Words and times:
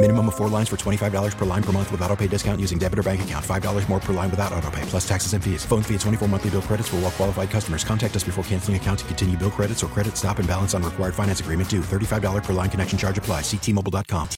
Minimum 0.00 0.28
of 0.28 0.36
four 0.36 0.48
lines 0.48 0.68
for 0.68 0.76
$25 0.76 1.36
per 1.36 1.44
line 1.44 1.62
per 1.62 1.72
month 1.72 1.90
with 1.90 2.00
auto 2.02 2.14
pay 2.14 2.28
discount 2.28 2.60
using 2.60 2.78
debit 2.78 3.00
or 3.00 3.02
bank 3.02 3.22
account. 3.22 3.44
$5 3.44 3.88
more 3.88 3.98
per 3.98 4.12
line 4.12 4.30
without 4.30 4.52
auto 4.52 4.70
pay, 4.70 4.82
plus 4.82 5.06
taxes 5.08 5.32
and 5.32 5.42
fees. 5.42 5.64
Phone 5.64 5.82
fee 5.82 5.94
at 5.94 6.00
24 6.02 6.28
monthly 6.28 6.50
bill 6.50 6.62
credits 6.62 6.88
for 6.88 6.96
all 6.96 7.02
well 7.02 7.10
qualified 7.10 7.50
customers. 7.50 7.82
Contact 7.82 8.14
us 8.14 8.22
before 8.22 8.44
canceling 8.44 8.76
account 8.76 9.00
to 9.00 9.04
continue 9.06 9.36
bill 9.36 9.50
credits 9.50 9.82
or 9.82 9.88
credit 9.88 10.16
stop 10.16 10.38
and 10.38 10.46
balance 10.46 10.72
on 10.72 10.84
required 10.84 11.16
finance 11.16 11.40
agreement 11.40 11.68
due. 11.68 11.80
$35 11.80 12.44
per 12.44 12.52
line 12.52 12.70
connection 12.70 12.96
charge 12.96 13.18
apply. 13.18 13.40
Ctmobile.com. 13.40 14.28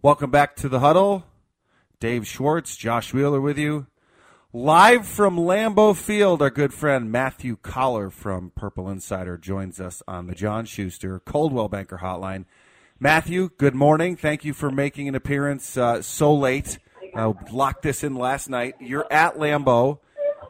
Welcome 0.00 0.30
back 0.30 0.54
to 0.54 0.68
the 0.68 0.78
huddle. 0.78 1.24
Dave 1.98 2.24
Schwartz, 2.24 2.76
Josh 2.76 3.12
Wheeler 3.12 3.40
with 3.40 3.58
you. 3.58 3.88
Live 4.52 5.08
from 5.08 5.36
Lambeau 5.36 5.96
Field, 5.96 6.40
our 6.40 6.50
good 6.50 6.72
friend 6.72 7.10
Matthew 7.10 7.56
Coller 7.56 8.10
from 8.10 8.52
Purple 8.54 8.88
Insider 8.88 9.36
joins 9.36 9.80
us 9.80 10.04
on 10.06 10.28
the 10.28 10.36
John 10.36 10.66
Schuster 10.66 11.18
Coldwell 11.18 11.68
Banker 11.68 11.98
Hotline. 11.98 12.44
Matthew, 13.00 13.50
good 13.58 13.76
morning. 13.76 14.16
Thank 14.16 14.44
you 14.44 14.52
for 14.52 14.72
making 14.72 15.06
an 15.06 15.14
appearance 15.14 15.76
uh, 15.76 16.02
so 16.02 16.34
late. 16.34 16.80
Uh, 17.14 17.32
locked 17.52 17.82
this 17.82 18.02
in 18.02 18.16
last 18.16 18.50
night. 18.50 18.74
You're 18.80 19.06
at 19.08 19.36
Lambeau. 19.36 20.00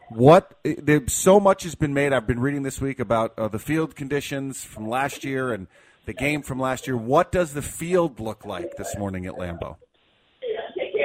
What 0.08 0.54
there, 0.64 1.06
so 1.08 1.38
much 1.40 1.64
has 1.64 1.74
been 1.74 1.92
made. 1.92 2.14
I've 2.14 2.26
been 2.26 2.40
reading 2.40 2.62
this 2.62 2.80
week 2.80 3.00
about 3.00 3.38
uh, 3.38 3.48
the 3.48 3.58
field 3.58 3.94
conditions 3.94 4.64
from 4.64 4.88
last 4.88 5.24
year 5.24 5.52
and 5.52 5.66
the 6.06 6.14
game 6.14 6.40
from 6.40 6.58
last 6.58 6.86
year. 6.86 6.96
What 6.96 7.30
does 7.30 7.52
the 7.52 7.60
field 7.60 8.18
look 8.18 8.46
like 8.46 8.76
this 8.76 8.96
morning 8.96 9.26
at 9.26 9.34
Lambeau? 9.34 9.76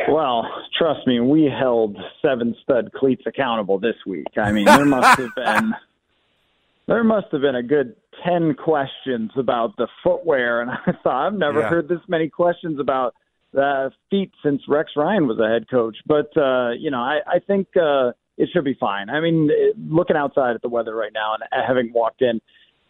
Well, 0.07 0.47
trust 0.77 1.05
me, 1.05 1.19
we 1.19 1.43
held 1.43 1.97
seven 2.21 2.55
stud 2.63 2.93
cleats 2.93 3.23
accountable 3.25 3.79
this 3.79 3.95
week. 4.07 4.27
I 4.37 4.53
mean, 4.53 4.65
there 4.65 4.85
must 4.85 5.19
have 5.19 5.35
been 5.35 5.73
there 6.93 7.03
must 7.03 7.27
have 7.31 7.41
been 7.41 7.55
a 7.55 7.63
good 7.63 7.95
10 8.23 8.53
questions 8.53 9.31
about 9.35 9.75
the 9.77 9.87
footwear 10.03 10.61
and 10.61 10.69
I 10.85 10.91
thought 11.03 11.27
I've 11.27 11.33
never 11.33 11.61
Yeah. 11.61 11.69
heard 11.69 11.87
this 11.87 11.99
many 12.07 12.29
questions 12.29 12.79
about 12.79 13.15
the 13.51 13.91
feet 14.09 14.31
since 14.43 14.61
Rex 14.67 14.91
Ryan 14.95 15.27
was 15.27 15.39
a 15.39 15.47
head 15.47 15.69
coach. 15.69 15.97
But 16.05 16.35
uh, 16.37 16.71
you 16.77 16.91
know, 16.91 16.99
I 16.99 17.19
I 17.27 17.39
think 17.39 17.67
uh 17.75 18.11
it 18.37 18.49
should 18.51 18.63
be 18.63 18.75
fine. 18.79 19.09
I 19.09 19.19
mean, 19.21 19.49
looking 19.89 20.15
outside 20.15 20.55
at 20.55 20.61
the 20.61 20.69
weather 20.69 20.95
right 20.95 21.11
now 21.13 21.35
and 21.35 21.43
having 21.67 21.91
walked 21.93 22.21
in 22.21 22.41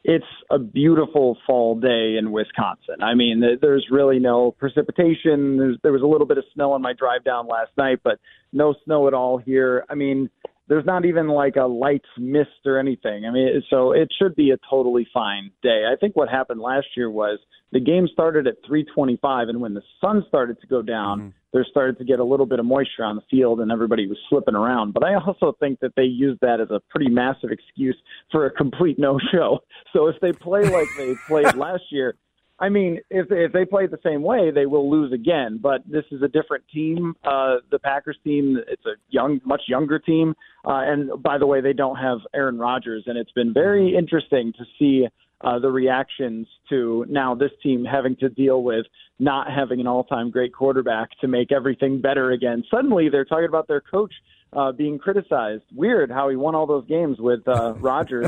it's 0.04 0.26
a 0.52 0.60
beautiful 0.60 1.38
fall 1.48 1.80
day 1.80 2.18
in 2.18 2.32
Wisconsin. 2.32 3.02
I 3.02 3.14
mean, 3.16 3.42
there's 3.62 3.88
really 3.90 4.20
no 4.20 4.52
precipitation. 4.52 5.58
There's, 5.58 5.78
there 5.82 5.94
was 5.94 6.02
a 6.02 6.06
little 6.06 6.28
bit 6.28 6.38
of 6.38 6.44
snow 6.54 6.74
on 6.74 6.82
my 6.82 6.92
drive 6.92 7.24
down 7.24 7.48
last 7.48 7.72
night, 7.78 8.00
but 8.04 8.20
no 8.52 8.76
snow 8.84 9.08
at 9.08 9.14
all 9.14 9.38
here. 9.38 9.86
I 9.90 9.96
mean, 9.96 10.30
there's 10.68 10.86
not 10.86 11.06
even 11.06 11.28
like 11.28 11.56
a 11.56 11.66
light 11.66 12.06
mist 12.18 12.66
or 12.66 12.80
anything. 12.80 13.26
I 13.26 13.32
mean, 13.32 13.64
so 13.70 13.92
it 13.92 14.10
should 14.18 14.36
be 14.36 14.52
a 14.52 14.58
totally 14.70 15.08
fine 15.14 15.52
day. 15.62 15.84
I 15.92 15.96
think 15.98 16.16
what 16.16 16.30
happened 16.30 16.62
last 16.62 16.88
year 16.96 17.10
was 17.10 17.40
the 17.74 17.80
game 17.80 18.08
started 18.12 18.48
at 18.48 18.64
3:25, 18.64 19.50
and 19.50 19.60
when 19.60 19.74
the 19.74 19.82
sun 20.00 20.24
started 20.28 20.62
to 20.62 20.68
go 20.68 20.82
down, 20.82 21.20
mm-hmm. 21.20 21.30
there 21.52 21.66
started 21.70 21.98
to 21.98 22.06
get 22.06 22.20
a 22.20 22.24
little 22.24 22.46
bit 22.46 22.60
of 22.60 22.66
moisture 22.66 23.04
on 23.04 23.16
the 23.16 23.24
field, 23.30 23.60
and 23.60 23.72
everybody 23.72 24.08
was 24.08 24.18
slipping 24.30 24.56
around. 24.56 24.94
But 24.94 25.04
I 25.04 25.16
also 25.16 25.56
think 25.60 25.80
that 25.80 25.94
they 25.96 26.04
used 26.04 26.40
that 26.42 26.62
as 26.62 26.70
a 26.70 26.80
pretty 26.90 27.10
massive 27.10 27.50
excuse 27.52 27.98
for 28.32 28.46
a 28.46 28.52
complete 28.52 28.98
no-show. 29.00 29.60
So 29.92 30.08
if 30.08 30.20
they 30.22 30.32
play 30.32 30.68
like 30.70 30.88
they 30.98 31.14
played 31.28 31.54
last 31.68 31.84
year, 31.92 32.16
I 32.64 32.70
mean, 32.70 33.02
if 33.10 33.28
if 33.30 33.52
they 33.52 33.66
play 33.66 33.88
the 33.88 34.00
same 34.02 34.22
way, 34.22 34.50
they 34.50 34.66
will 34.66 34.90
lose 34.90 35.12
again. 35.12 35.60
But 35.62 35.82
this 35.86 36.06
is 36.12 36.22
a 36.22 36.30
different 36.30 36.64
team. 36.74 37.14
Uh, 37.22 37.56
the 37.72 37.78
Packers 37.78 38.18
team, 38.24 38.58
it's 38.70 38.86
a 38.86 38.96
young, 39.10 39.42
much 39.44 39.64
younger 39.68 40.00
team. 40.00 40.34
Uh, 40.66 40.80
and 40.92 41.22
by 41.22 41.38
the 41.38 41.46
way, 41.46 41.60
they 41.60 41.74
don't 41.74 41.98
have 41.98 42.20
Aaron 42.34 42.58
Rodgers, 42.58 43.04
and 43.06 43.18
it's 43.18 43.34
been 43.34 43.54
very 43.54 43.94
interesting 43.98 44.54
to 44.58 44.64
see 44.80 45.08
uh, 45.42 45.60
the 45.60 45.70
reactions 45.70 46.48
to 46.70 47.06
now 47.10 47.36
this 47.36 47.52
team 47.62 47.84
having 47.84 48.16
to 48.16 48.30
deal 48.30 48.64
with 48.64 48.86
not 49.20 49.52
having 49.52 49.82
an 49.82 49.88
all-time 49.88 50.32
great 50.32 50.54
quarterback 50.54 51.10
to 51.20 51.28
make 51.28 51.52
everything 51.52 52.00
better 52.00 52.32
again. 52.32 52.64
Suddenly, 52.72 53.10
they're 53.10 53.26
talking 53.26 53.50
about 53.50 53.68
their 53.68 53.82
coach 53.82 54.14
uh, 54.56 54.72
being 54.72 55.00
criticized. 55.00 55.64
Weird 55.74 56.12
how 56.12 56.30
he 56.30 56.36
won 56.36 56.56
all 56.56 56.66
those 56.66 56.86
games 56.88 57.18
with 57.20 57.48
uh, 57.48 57.74
Rodgers. 57.78 58.28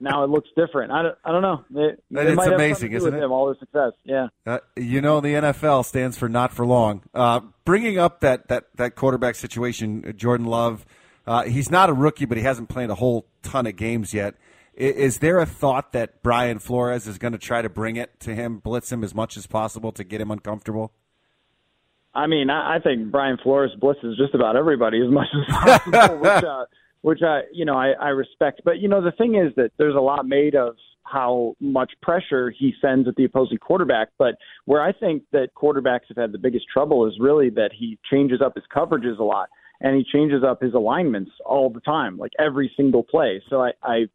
now 0.00 0.24
it 0.24 0.30
looks 0.30 0.48
different. 0.56 0.92
I 0.92 1.02
don't, 1.02 1.18
I 1.24 1.32
don't 1.32 1.42
know. 1.42 1.64
It, 1.74 2.02
it 2.10 2.34
might 2.34 2.52
amazing, 2.52 2.92
isn't 2.92 3.14
it? 3.14 3.22
Him, 3.22 3.32
all 3.32 3.48
the 3.48 3.58
success. 3.58 3.92
Yeah. 4.04 4.28
Uh, 4.46 4.58
you 4.76 5.00
know, 5.00 5.20
the 5.20 5.34
NFL 5.34 5.84
stands 5.84 6.16
for 6.16 6.28
not 6.28 6.52
for 6.52 6.66
long. 6.66 7.02
Uh, 7.14 7.40
bringing 7.64 7.98
up 7.98 8.20
that, 8.20 8.48
that, 8.48 8.64
that 8.76 8.94
quarterback 8.94 9.34
situation, 9.34 10.04
uh, 10.06 10.12
Jordan 10.12 10.46
Love, 10.46 10.86
uh, 11.26 11.44
he's 11.44 11.70
not 11.70 11.90
a 11.90 11.92
rookie, 11.92 12.24
but 12.24 12.38
he 12.38 12.42
hasn't 12.42 12.68
played 12.68 12.90
a 12.90 12.94
whole 12.94 13.26
ton 13.42 13.66
of 13.66 13.76
games 13.76 14.14
yet. 14.14 14.34
Is 14.74 15.18
there 15.18 15.40
a 15.40 15.46
thought 15.46 15.92
that 15.92 16.22
Brian 16.22 16.60
Flores 16.60 17.08
is 17.08 17.18
going 17.18 17.32
to 17.32 17.38
try 17.38 17.62
to 17.62 17.68
bring 17.68 17.96
it 17.96 18.20
to 18.20 18.32
him, 18.32 18.58
blitz 18.58 18.92
him 18.92 19.02
as 19.02 19.12
much 19.12 19.36
as 19.36 19.44
possible 19.46 19.90
to 19.90 20.04
get 20.04 20.20
him 20.20 20.30
uncomfortable? 20.30 20.92
I 22.14 22.26
mean, 22.26 22.50
I, 22.50 22.76
I 22.76 22.78
think 22.80 23.10
Brian 23.10 23.38
Flores 23.42 23.70
blitzes 23.80 24.16
just 24.16 24.34
about 24.34 24.56
everybody 24.56 25.00
as 25.00 25.10
much 25.10 25.28
as 25.34 25.54
possible, 25.54 26.18
which, 26.20 26.44
uh, 26.44 26.64
which 27.02 27.22
I, 27.22 27.42
you 27.52 27.64
know, 27.64 27.76
I, 27.76 27.90
I 27.90 28.08
respect. 28.08 28.62
But 28.64 28.78
you 28.78 28.88
know, 28.88 29.02
the 29.02 29.12
thing 29.12 29.34
is 29.34 29.54
that 29.56 29.70
there's 29.78 29.94
a 29.94 30.00
lot 30.00 30.26
made 30.26 30.54
of 30.54 30.76
how 31.04 31.54
much 31.60 31.92
pressure 32.02 32.52
he 32.56 32.74
sends 32.80 33.08
at 33.08 33.14
the 33.16 33.24
opposing 33.24 33.58
quarterback. 33.58 34.08
But 34.18 34.34
where 34.66 34.82
I 34.82 34.92
think 34.92 35.22
that 35.32 35.48
quarterbacks 35.56 36.08
have 36.08 36.16
had 36.16 36.32
the 36.32 36.38
biggest 36.38 36.66
trouble 36.72 37.06
is 37.06 37.14
really 37.18 37.50
that 37.50 37.70
he 37.76 37.98
changes 38.10 38.40
up 38.44 38.54
his 38.54 38.64
coverages 38.74 39.18
a 39.18 39.24
lot 39.24 39.48
and 39.80 39.96
he 39.96 40.04
changes 40.12 40.42
up 40.42 40.60
his 40.60 40.74
alignments 40.74 41.30
all 41.46 41.70
the 41.70 41.80
time, 41.80 42.18
like 42.18 42.32
every 42.38 42.70
single 42.76 43.02
play. 43.02 43.42
So 43.48 43.62
I, 43.62 43.70
I 43.82 44.06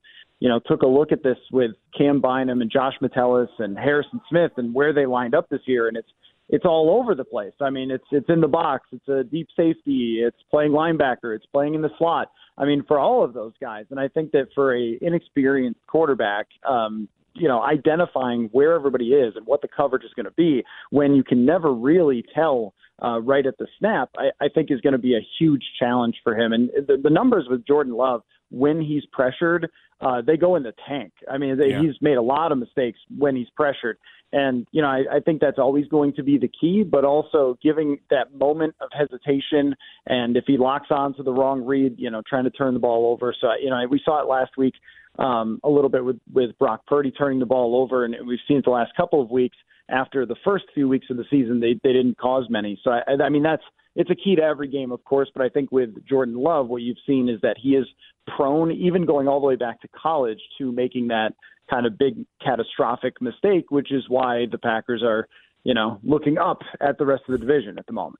you 0.43 0.49
know, 0.49 0.59
took 0.67 0.81
a 0.81 0.87
look 0.87 1.13
at 1.13 1.23
this 1.23 1.37
with 1.53 1.71
Cam 1.97 2.19
Bynum 2.19 2.59
and 2.59 2.69
Josh 2.69 2.95
Metellus 2.99 3.49
and 3.59 3.77
Harrison 3.77 4.19
Smith 4.29 4.51
and 4.57 4.73
where 4.75 4.91
they 4.91 5.05
lined 5.05 5.33
up 5.33 5.47
this 5.47 5.61
year, 5.65 5.87
and 5.87 5.95
it's 5.95 6.09
it's 6.49 6.65
all 6.65 6.99
over 6.99 7.15
the 7.15 7.23
place. 7.23 7.53
I 7.61 7.69
mean, 7.69 7.89
it's 7.89 8.03
it's 8.11 8.27
in 8.27 8.41
the 8.41 8.49
box, 8.49 8.89
it's 8.91 9.07
a 9.07 9.23
deep 9.23 9.47
safety, 9.55 10.21
it's 10.21 10.35
playing 10.51 10.73
linebacker, 10.73 11.33
it's 11.33 11.45
playing 11.45 11.75
in 11.75 11.81
the 11.81 11.91
slot. 11.97 12.29
I 12.57 12.65
mean, 12.65 12.83
for 12.85 12.99
all 12.99 13.23
of 13.23 13.33
those 13.33 13.53
guys, 13.61 13.85
and 13.89 13.97
I 13.97 14.09
think 14.09 14.33
that 14.33 14.47
for 14.53 14.75
a 14.75 14.97
inexperienced 14.99 15.79
quarterback, 15.87 16.47
um, 16.69 17.07
you 17.35 17.47
know, 17.47 17.63
identifying 17.63 18.49
where 18.51 18.73
everybody 18.73 19.13
is 19.13 19.37
and 19.37 19.47
what 19.47 19.61
the 19.61 19.69
coverage 19.69 20.03
is 20.03 20.11
going 20.13 20.25
to 20.25 20.31
be 20.31 20.61
when 20.89 21.15
you 21.15 21.23
can 21.23 21.45
never 21.45 21.73
really 21.73 22.21
tell 22.35 22.73
uh, 23.01 23.21
right 23.21 23.45
at 23.45 23.57
the 23.59 23.67
snap, 23.79 24.09
I, 24.17 24.31
I 24.43 24.49
think 24.49 24.71
is 24.71 24.81
going 24.81 24.91
to 24.91 24.99
be 24.99 25.15
a 25.15 25.25
huge 25.39 25.63
challenge 25.79 26.15
for 26.21 26.37
him. 26.37 26.51
And 26.51 26.69
the, 26.85 26.97
the 27.01 27.09
numbers 27.09 27.45
with 27.49 27.65
Jordan 27.65 27.93
Love 27.93 28.23
when 28.53 28.79
he's 28.81 29.03
pressured, 29.11 29.69
uh, 29.99 30.21
they 30.21 30.37
go 30.37 30.55
in 30.55 30.63
the 30.63 30.73
tank. 30.87 31.11
I 31.29 31.37
mean, 31.37 31.57
they, 31.57 31.71
Yeah. 31.71 31.81
he's 31.81 31.95
made 32.01 32.17
a 32.17 32.21
lot 32.21 32.51
of 32.51 32.57
mistakes 32.57 32.99
when 33.17 33.35
he's 33.35 33.49
pressured. 33.55 33.97
And, 34.31 34.67
you 34.71 34.81
know, 34.81 34.87
I, 34.87 35.03
I 35.17 35.19
think 35.19 35.41
that's 35.41 35.59
always 35.59 35.87
going 35.87 36.13
to 36.13 36.23
be 36.23 36.37
the 36.37 36.49
key, 36.49 36.83
but 36.83 37.05
also 37.05 37.57
giving 37.61 37.99
that 38.09 38.33
moment 38.35 38.75
of 38.81 38.89
hesitation. 38.91 39.75
And 40.07 40.35
if 40.35 40.45
he 40.47 40.57
locks 40.57 40.87
on 40.89 41.13
to 41.15 41.23
the 41.23 41.31
wrong 41.31 41.63
read, 41.63 41.95
you 41.97 42.09
know, 42.09 42.21
trying 42.27 42.43
to 42.45 42.49
turn 42.49 42.73
the 42.73 42.79
ball 42.79 43.11
over. 43.11 43.33
So, 43.39 43.47
you 43.61 43.69
know, 43.69 43.85
we 43.89 44.01
saw 44.03 44.21
it 44.21 44.27
last 44.27 44.51
week 44.57 44.73
um, 45.19 45.59
a 45.63 45.69
little 45.69 45.89
bit 45.89 46.03
with, 46.03 46.19
with 46.31 46.57
Brock 46.57 46.85
Purdy 46.87 47.11
turning 47.11 47.39
the 47.39 47.45
ball 47.45 47.75
over, 47.75 48.05
and 48.05 48.15
we've 48.27 48.39
seen 48.47 48.57
it 48.57 48.65
the 48.65 48.71
last 48.71 48.95
couple 48.95 49.21
of 49.21 49.29
weeks 49.29 49.57
after 49.89 50.25
the 50.25 50.35
first 50.43 50.65
few 50.73 50.87
weeks 50.87 51.07
of 51.09 51.17
the 51.17 51.25
season, 51.29 51.59
they, 51.59 51.79
they 51.83 51.93
didn't 51.93 52.17
cause 52.17 52.45
many. 52.49 52.79
So, 52.83 52.91
I, 52.91 53.01
I 53.23 53.29
mean, 53.29 53.43
that's 53.43 53.63
it's 53.95 54.09
a 54.09 54.15
key 54.15 54.35
to 54.35 54.41
every 54.41 54.67
game, 54.67 54.91
of 54.91 55.03
course, 55.03 55.29
but 55.35 55.43
I 55.43 55.49
think 55.49 55.71
with 55.71 55.91
Jordan 56.07 56.35
Love, 56.35 56.67
what 56.67 56.81
you've 56.81 56.97
seen 57.05 57.29
is 57.29 57.39
that 57.41 57.57
he 57.61 57.75
is 57.75 57.85
prone, 58.27 58.71
even 58.71 59.05
going 59.05 59.27
all 59.27 59.39
the 59.39 59.47
way 59.47 59.55
back 59.55 59.81
to 59.81 59.87
college, 59.89 60.39
to 60.57 60.71
making 60.71 61.07
that 61.07 61.33
kind 61.69 61.85
of 61.85 61.97
big 61.97 62.25
catastrophic 62.43 63.21
mistake, 63.21 63.65
which 63.69 63.91
is 63.91 64.03
why 64.07 64.45
the 64.51 64.57
Packers 64.57 65.01
are, 65.03 65.27
you 65.63 65.73
know, 65.73 65.99
looking 66.03 66.37
up 66.37 66.59
at 66.81 66.97
the 66.97 67.05
rest 67.05 67.23
of 67.27 67.33
the 67.33 67.37
division 67.37 67.77
at 67.77 67.85
the 67.85 67.93
moment. 67.93 68.19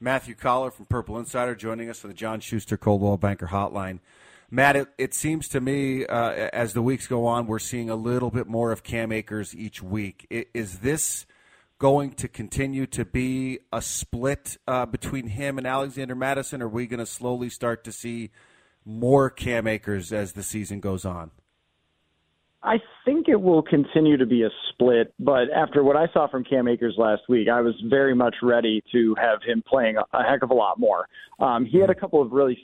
Matthew 0.00 0.34
Coller 0.34 0.70
from 0.70 0.86
Purple 0.86 1.18
Insider 1.18 1.54
joining 1.54 1.88
us 1.88 2.04
on 2.04 2.10
the 2.10 2.14
John 2.14 2.40
Schuster 2.40 2.76
Coldwell 2.76 3.16
Banker 3.16 3.48
Hotline. 3.48 4.00
Matt, 4.50 4.76
it, 4.76 4.88
it 4.98 5.14
seems 5.14 5.48
to 5.48 5.60
me 5.60 6.04
uh, 6.04 6.30
as 6.52 6.74
the 6.74 6.82
weeks 6.82 7.06
go 7.06 7.24
on, 7.26 7.46
we're 7.46 7.58
seeing 7.58 7.88
a 7.88 7.94
little 7.94 8.30
bit 8.30 8.46
more 8.46 8.70
of 8.70 8.82
Cam 8.82 9.10
Akers 9.10 9.56
each 9.56 9.82
week. 9.82 10.26
Is 10.30 10.80
this 10.80 11.24
going 11.78 12.12
to 12.12 12.28
continue 12.28 12.86
to 12.86 13.04
be 13.04 13.60
a 13.72 13.80
split 13.80 14.58
uh, 14.68 14.84
between 14.86 15.28
him 15.28 15.56
and 15.56 15.66
Alexander 15.66 16.14
Mattison? 16.14 16.60
Or 16.60 16.66
are 16.66 16.68
we 16.68 16.86
going 16.86 17.00
to 17.00 17.06
slowly 17.06 17.48
start 17.48 17.82
to 17.84 17.92
see 17.92 18.30
more 18.84 19.30
Cam 19.30 19.66
Akers 19.66 20.12
as 20.12 20.32
the 20.32 20.42
season 20.42 20.80
goes 20.80 21.04
on? 21.04 21.30
I 22.64 22.76
think 23.04 23.28
it 23.28 23.40
will 23.40 23.62
continue 23.62 24.16
to 24.16 24.26
be 24.26 24.44
a 24.44 24.50
split, 24.70 25.12
but 25.18 25.50
after 25.54 25.82
what 25.82 25.96
I 25.96 26.06
saw 26.12 26.28
from 26.28 26.44
Cam 26.44 26.68
Akers 26.68 26.94
last 26.96 27.22
week, 27.28 27.48
I 27.48 27.60
was 27.60 27.74
very 27.88 28.14
much 28.14 28.36
ready 28.40 28.82
to 28.92 29.16
have 29.20 29.42
him 29.42 29.64
playing 29.66 29.96
a, 29.96 30.22
heck 30.22 30.44
of 30.44 30.50
a 30.50 30.54
lot 30.54 30.78
more. 30.78 31.08
Um, 31.40 31.64
he 31.64 31.78
had 31.78 31.90
a 31.90 31.94
couple 31.94 32.22
of 32.22 32.30
really 32.30 32.56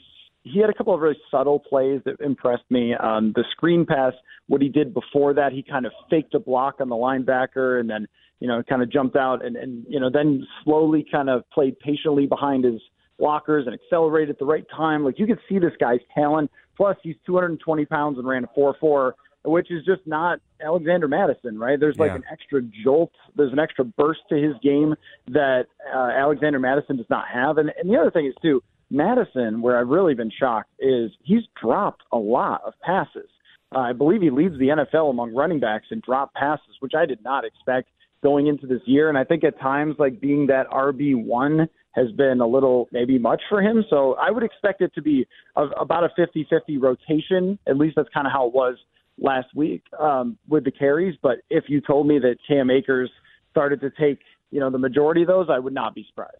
he 0.43 0.59
had 0.59 0.69
a 0.69 0.73
couple 0.73 0.93
of 0.93 1.01
really 1.01 1.17
subtle 1.29 1.59
plays 1.59 2.01
that 2.05 2.15
impressed 2.21 2.63
me. 2.69 2.93
Um, 2.93 3.33
the 3.35 3.43
screen 3.51 3.85
pass, 3.85 4.13
what 4.47 4.61
he 4.61 4.69
did 4.69 4.93
before 4.93 5.33
that, 5.33 5.51
he 5.51 5.61
kind 5.61 5.85
of 5.85 5.91
faked 6.09 6.33
a 6.33 6.39
block 6.39 6.75
on 6.79 6.87
the 6.87 6.95
linebacker 6.95 7.79
and 7.79 7.89
then, 7.89 8.07
you 8.39 8.47
know, 8.47 8.63
kind 8.63 8.81
of 8.81 8.89
jumped 8.89 9.17
out 9.17 9.45
and, 9.45 9.57
and 9.57 9.85
you 9.89 9.99
know, 9.99 10.09
then 10.09 10.47
slowly 10.63 11.05
kind 11.11 11.29
of 11.29 11.43
played 11.51 11.77
patiently 11.79 12.25
behind 12.25 12.63
his 12.63 12.81
blockers 13.19 13.65
and 13.65 13.73
accelerated 13.73 14.29
at 14.29 14.39
the 14.39 14.45
right 14.45 14.65
time. 14.75 15.03
Like 15.03 15.19
you 15.19 15.27
could 15.27 15.39
see 15.47 15.59
this 15.59 15.73
guy's 15.79 15.99
talent. 16.13 16.51
Plus, 16.75 16.97
he's 17.03 17.15
220 17.25 17.85
pounds 17.85 18.17
and 18.17 18.27
ran 18.27 18.45
a 18.45 18.59
4-4, 18.59 19.11
which 19.43 19.69
is 19.69 19.83
just 19.85 20.01
not 20.05 20.39
Alexander 20.63 21.07
Mattison, 21.07 21.59
right? 21.59 21.79
There's 21.79 21.97
like 21.97 22.11
yeah. 22.11 22.17
an 22.17 22.23
extra 22.31 22.61
jolt. 22.83 23.11
There's 23.35 23.51
an 23.51 23.59
extra 23.59 23.83
burst 23.83 24.21
to 24.29 24.35
his 24.35 24.53
game 24.63 24.95
that 25.27 25.65
uh, 25.93 25.97
Alexander 25.97 26.59
Mattison 26.59 26.97
does 26.97 27.09
not 27.09 27.25
have. 27.27 27.57
And, 27.57 27.71
and 27.77 27.89
the 27.89 27.97
other 27.97 28.11
thing 28.11 28.25
is 28.25 28.33
too, 28.41 28.63
Mattison, 28.89 29.61
where 29.61 29.77
I've 29.77 29.89
really 29.89 30.13
been 30.13 30.31
shocked, 30.31 30.71
is 30.79 31.11
he's 31.23 31.43
dropped 31.61 32.03
a 32.11 32.17
lot 32.17 32.61
of 32.65 32.73
passes. 32.81 33.29
Uh, 33.75 33.79
I 33.79 33.93
believe 33.93 34.21
he 34.21 34.31
leads 34.31 34.57
the 34.57 34.69
NFL 34.69 35.11
among 35.11 35.35
running 35.35 35.59
backs 35.59 35.87
in 35.91 36.01
drop 36.03 36.33
passes, 36.33 36.75
which 36.79 36.93
I 36.97 37.05
did 37.05 37.23
not 37.23 37.45
expect 37.45 37.89
going 38.23 38.47
into 38.47 38.67
this 38.67 38.81
year. 38.85 39.09
And 39.09 39.17
I 39.17 39.23
think 39.23 39.43
at 39.43 39.59
times, 39.59 39.95
like 39.99 40.19
being 40.19 40.47
that 40.47 40.69
RB 40.69 41.15
one 41.15 41.69
has 41.91 42.11
been 42.11 42.39
a 42.39 42.47
little 42.47 42.87
maybe 42.91 43.17
much 43.17 43.41
for 43.49 43.61
him. 43.61 43.83
So 43.89 44.15
I 44.15 44.31
would 44.31 44.43
expect 44.43 44.81
it 44.81 44.93
to 44.95 45.01
be 45.01 45.27
a, 45.55 45.63
about 45.79 46.03
a 46.03 46.09
50 46.15 46.47
50 46.49 46.77
rotation. 46.77 47.57
At 47.67 47.77
least 47.77 47.95
that's 47.95 48.09
kind 48.13 48.27
of 48.27 48.33
how 48.33 48.47
it 48.47 48.53
was 48.53 48.77
last 49.17 49.47
week 49.55 49.83
um, 49.99 50.37
with 50.47 50.65
the 50.65 50.71
carries. 50.71 51.15
But 51.21 51.39
if 51.49 51.65
you 51.67 51.81
told 51.81 52.07
me 52.07 52.19
that 52.19 52.37
Cam 52.47 52.69
Akers 52.69 53.09
started 53.51 53.81
to 53.81 53.89
take, 53.89 54.19
you 54.51 54.59
know, 54.59 54.69
the 54.69 54.77
majority 54.77 55.21
of 55.21 55.27
those, 55.27 55.47
I 55.49 55.59
would 55.59 55.73
not 55.73 55.95
be 55.95 56.05
surprised. 56.09 56.37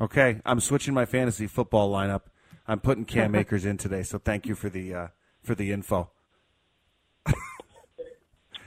Okay, 0.00 0.40
I'm 0.44 0.60
switching 0.60 0.92
my 0.92 1.04
fantasy 1.04 1.46
football 1.46 1.92
lineup. 1.92 2.22
I'm 2.66 2.80
putting 2.80 3.04
Cam 3.04 3.34
Akers 3.36 3.64
in 3.64 3.76
today, 3.76 4.02
so 4.02 4.18
thank 4.18 4.46
you 4.46 4.54
for 4.54 4.68
the 4.68 4.94
uh, 4.94 5.08
for 5.42 5.54
the 5.54 5.72
info. 5.72 6.10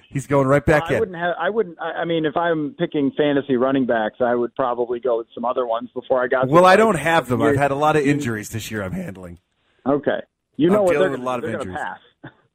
He's 0.10 0.28
going 0.28 0.48
right 0.48 0.66
back 0.66 0.84
well, 0.84 0.92
I 0.92 0.94
in. 0.96 1.00
Wouldn't 1.00 1.18
have, 1.18 1.36
I 1.40 1.50
wouldn't. 1.50 1.78
I 1.82 2.06
mean, 2.06 2.26
if 2.26 2.38
I'm 2.38 2.76
picking 2.80 3.12
fantasy 3.18 3.58
running 3.58 3.86
backs, 3.86 4.18
I 4.22 4.36
would 4.36 4.56
probably 4.56 5.00
go 5.00 5.18
with 5.18 5.28
some 5.36 5.44
other 5.44 5.66
ones 5.66 5.90
before 5.94 6.24
I 6.24 6.28
got. 6.28 6.48
Well, 6.48 6.66
I 6.66 6.76
don't 6.76 6.98
have 6.98 7.28
them. 7.28 7.42
I've 7.42 7.58
had 7.58 7.72
a 7.72 7.76
lot 7.76 7.96
of 7.96 8.06
injuries 8.06 8.50
this 8.50 8.72
year. 8.72 8.84
I'm 8.84 8.94
handling. 8.94 9.40
Okay, 9.86 10.20
you 10.56 10.70
know 10.70 10.80
I'm 10.80 10.84
what? 10.86 10.94
Dealing 10.94 11.12
with 11.12 11.20
a 11.20 11.24
lot 11.24 11.44
of 11.44 11.50
injuries. 11.50 11.78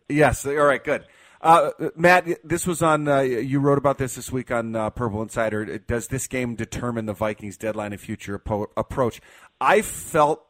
Yes. 0.08 0.44
All 0.44 0.52
right. 0.52 0.82
Good. 0.82 1.06
Uh, 1.40 1.70
Matt, 1.96 2.26
this 2.44 2.66
was 2.66 2.82
on. 2.82 3.08
Uh, 3.08 3.20
you 3.20 3.60
wrote 3.60 3.78
about 3.78 3.96
this 3.96 4.14
this 4.14 4.30
week 4.30 4.50
on 4.50 4.76
uh, 4.76 4.90
Purple 4.90 5.22
Insider. 5.22 5.78
Does 5.78 6.08
this 6.08 6.26
game 6.26 6.54
determine 6.54 7.06
the 7.06 7.14
Vikings' 7.14 7.56
deadline 7.56 7.92
and 7.92 8.00
future 8.00 8.34
approach? 8.76 9.20
I 9.60 9.80
felt 9.80 10.44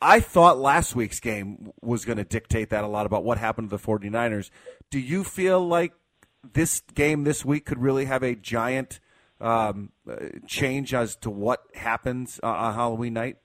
I 0.00 0.20
thought 0.20 0.58
last 0.58 0.94
week's 0.94 1.18
game 1.18 1.72
was 1.82 2.04
going 2.04 2.18
to 2.18 2.24
dictate 2.24 2.70
that 2.70 2.84
a 2.84 2.86
lot 2.86 3.06
about 3.06 3.24
what 3.24 3.38
happened 3.38 3.70
to 3.70 3.76
the 3.76 3.82
49ers. 3.82 4.50
Do 4.90 5.00
you 5.00 5.24
feel 5.24 5.66
like 5.66 5.92
this 6.52 6.82
game 6.94 7.24
this 7.24 7.44
week 7.44 7.66
could 7.66 7.78
really 7.78 8.04
have 8.06 8.22
a 8.22 8.34
giant 8.34 9.00
um, 9.40 9.92
change 10.46 10.94
as 10.94 11.16
to 11.16 11.30
what 11.30 11.62
happens 11.74 12.40
uh, 12.42 12.48
on 12.48 12.74
Halloween 12.74 13.14
night? 13.14 13.36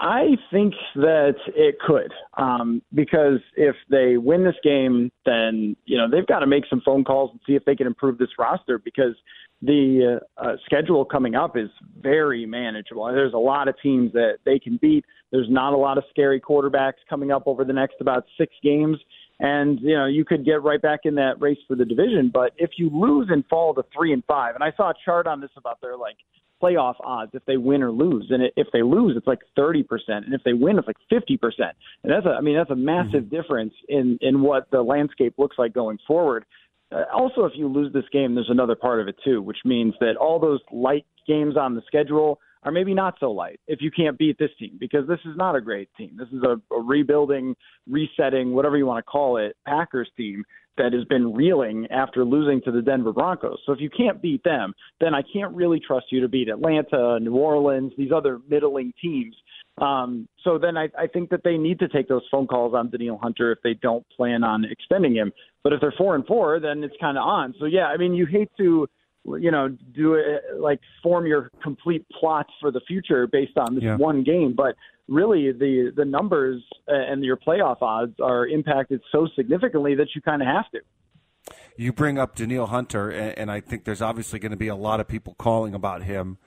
I 0.00 0.36
think 0.50 0.74
that 0.96 1.36
it 1.54 1.76
could, 1.78 2.12
um, 2.36 2.82
because 2.92 3.38
if 3.56 3.76
they 3.88 4.16
win 4.16 4.44
this 4.44 4.56
game, 4.62 5.12
then 5.24 5.76
you 5.86 5.96
know 5.96 6.10
they've 6.10 6.26
got 6.26 6.40
to 6.40 6.46
make 6.46 6.64
some 6.68 6.82
phone 6.84 7.04
calls 7.04 7.30
and 7.30 7.40
see 7.46 7.54
if 7.54 7.64
they 7.64 7.76
can 7.76 7.86
improve 7.86 8.18
this 8.18 8.30
roster 8.38 8.78
because 8.78 9.14
the 9.62 10.20
uh, 10.38 10.42
uh, 10.42 10.56
schedule 10.66 11.04
coming 11.04 11.36
up 11.36 11.56
is 11.56 11.70
very 12.00 12.44
manageable. 12.44 13.06
There's 13.06 13.32
a 13.34 13.38
lot 13.38 13.68
of 13.68 13.76
teams 13.80 14.12
that 14.12 14.38
they 14.44 14.58
can 14.58 14.78
beat. 14.82 15.04
There's 15.30 15.48
not 15.48 15.72
a 15.72 15.76
lot 15.76 15.96
of 15.96 16.04
scary 16.10 16.40
quarterbacks 16.40 17.00
coming 17.08 17.30
up 17.30 17.44
over 17.46 17.64
the 17.64 17.72
next 17.72 17.94
about 18.00 18.26
six 18.36 18.52
games, 18.62 18.98
and 19.40 19.80
you 19.80 19.96
know 19.96 20.06
you 20.06 20.24
could 20.24 20.44
get 20.44 20.62
right 20.62 20.80
back 20.80 21.00
in 21.04 21.14
that 21.16 21.40
race 21.40 21.58
for 21.66 21.76
the 21.76 21.84
division. 21.84 22.30
But 22.32 22.52
if 22.56 22.70
you 22.76 22.90
lose 22.92 23.28
and 23.30 23.44
fall 23.46 23.74
to 23.74 23.84
three 23.96 24.12
and 24.12 24.24
five, 24.24 24.54
and 24.54 24.64
I 24.64 24.72
saw 24.76 24.90
a 24.90 24.94
chart 25.04 25.26
on 25.26 25.40
this 25.40 25.50
about 25.56 25.80
their 25.80 25.96
like 25.96 26.16
playoff 26.62 26.94
odds 27.00 27.32
if 27.34 27.44
they 27.46 27.56
win 27.56 27.82
or 27.82 27.90
lose, 27.90 28.26
and 28.30 28.42
if 28.56 28.68
they 28.72 28.82
lose, 28.82 29.16
it's 29.16 29.26
like 29.26 29.40
thirty 29.56 29.82
percent, 29.82 30.24
and 30.24 30.34
if 30.34 30.42
they 30.44 30.52
win, 30.52 30.78
it's 30.78 30.86
like 30.86 30.96
fifty 31.10 31.36
percent. 31.36 31.76
And 32.02 32.12
that's 32.12 32.26
a, 32.26 32.30
I 32.30 32.40
mean, 32.40 32.56
that's 32.56 32.70
a 32.70 32.76
massive 32.76 33.24
mm-hmm. 33.24 33.36
difference 33.36 33.74
in 33.88 34.18
in 34.20 34.42
what 34.42 34.70
the 34.70 34.82
landscape 34.82 35.34
looks 35.38 35.58
like 35.58 35.74
going 35.74 35.98
forward. 36.06 36.44
Uh, 36.92 37.02
also, 37.12 37.44
if 37.44 37.52
you 37.56 37.66
lose 37.66 37.92
this 37.92 38.04
game, 38.12 38.34
there's 38.34 38.50
another 38.50 38.76
part 38.76 39.00
of 39.00 39.08
it 39.08 39.16
too, 39.24 39.42
which 39.42 39.58
means 39.64 39.94
that 40.00 40.16
all 40.16 40.38
those 40.38 40.60
light 40.70 41.06
games 41.26 41.56
on 41.56 41.74
the 41.74 41.82
schedule 41.86 42.38
are 42.64 42.72
maybe 42.72 42.94
not 42.94 43.14
so 43.20 43.30
light 43.30 43.60
if 43.66 43.80
you 43.82 43.90
can't 43.90 44.18
beat 44.18 44.38
this 44.38 44.50
team 44.58 44.76
because 44.80 45.06
this 45.06 45.20
is 45.24 45.36
not 45.36 45.54
a 45.54 45.60
great 45.60 45.88
team. 45.96 46.16
This 46.16 46.28
is 46.28 46.42
a, 46.42 46.60
a 46.74 46.80
rebuilding, 46.80 47.54
resetting, 47.88 48.52
whatever 48.52 48.76
you 48.76 48.86
want 48.86 49.04
to 49.04 49.10
call 49.10 49.36
it, 49.36 49.56
Packers 49.66 50.08
team 50.16 50.44
that 50.76 50.92
has 50.92 51.04
been 51.04 51.32
reeling 51.32 51.86
after 51.90 52.24
losing 52.24 52.60
to 52.62 52.72
the 52.72 52.82
Denver 52.82 53.12
Broncos. 53.12 53.58
So 53.64 53.72
if 53.72 53.80
you 53.80 53.90
can't 53.90 54.20
beat 54.20 54.42
them, 54.42 54.74
then 55.00 55.14
I 55.14 55.22
can't 55.32 55.54
really 55.54 55.78
trust 55.78 56.06
you 56.10 56.20
to 56.20 56.28
beat 56.28 56.48
Atlanta, 56.48 57.20
New 57.20 57.36
Orleans, 57.36 57.92
these 57.96 58.10
other 58.14 58.40
middling 58.48 58.92
teams. 59.00 59.36
Um, 59.78 60.28
so 60.42 60.58
then 60.58 60.76
I, 60.76 60.88
I 60.98 61.06
think 61.06 61.30
that 61.30 61.42
they 61.44 61.56
need 61.56 61.78
to 61.80 61.88
take 61.88 62.08
those 62.08 62.22
phone 62.30 62.46
calls 62.46 62.74
on 62.74 62.90
Danielle 62.90 63.18
Hunter 63.18 63.52
if 63.52 63.58
they 63.62 63.74
don't 63.74 64.04
plan 64.16 64.42
on 64.42 64.64
extending 64.64 65.14
him. 65.14 65.32
But 65.62 65.72
if 65.72 65.80
they're 65.80 65.94
four 65.96 66.14
and 66.14 66.26
four, 66.26 66.60
then 66.60 66.82
it's 66.84 66.94
kind 67.00 67.18
of 67.18 67.22
on. 67.22 67.54
So 67.58 67.66
yeah, 67.66 67.86
I 67.86 67.96
mean, 67.96 68.14
you 68.14 68.26
hate 68.26 68.50
to 68.58 68.88
you 69.24 69.50
know, 69.50 69.68
do 69.94 70.14
it 70.14 70.42
like 70.58 70.80
form 71.02 71.26
your 71.26 71.50
complete 71.62 72.06
plots 72.18 72.50
for 72.60 72.70
the 72.70 72.80
future 72.86 73.26
based 73.26 73.56
on 73.56 73.74
this 73.74 73.84
yeah. 73.84 73.96
one 73.96 74.22
game. 74.22 74.54
But 74.56 74.76
really, 75.08 75.52
the 75.52 75.92
the 75.94 76.04
numbers 76.04 76.62
uh, 76.88 76.92
and 76.94 77.24
your 77.24 77.36
playoff 77.36 77.80
odds 77.80 78.14
are 78.20 78.46
impacted 78.46 79.00
so 79.10 79.28
significantly 79.34 79.94
that 79.94 80.08
you 80.14 80.20
kind 80.20 80.42
of 80.42 80.48
have 80.48 80.70
to. 80.72 80.80
You 81.76 81.92
bring 81.92 82.18
up 82.18 82.36
Danielle 82.36 82.66
Hunter, 82.66 83.10
and 83.10 83.50
I 83.50 83.60
think 83.60 83.84
there's 83.84 84.02
obviously 84.02 84.38
going 84.38 84.52
to 84.52 84.56
be 84.56 84.68
a 84.68 84.76
lot 84.76 85.00
of 85.00 85.08
people 85.08 85.34
calling 85.34 85.74
about 85.74 86.02
him 86.02 86.38